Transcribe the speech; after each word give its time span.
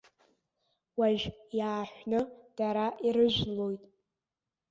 Уажә 0.99 1.25
иааҳәны 1.57 2.19
дара 2.57 2.85
ирыжәлоит. 3.05 3.83